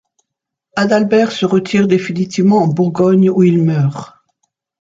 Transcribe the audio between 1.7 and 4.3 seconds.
définitivement en Bourgogne où il meurt.